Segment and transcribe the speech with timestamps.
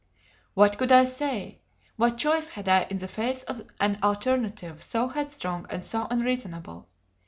[0.55, 1.59] What could I say?
[1.95, 6.89] What choice had I in the face of an alternative so headstrong and so unreasonable?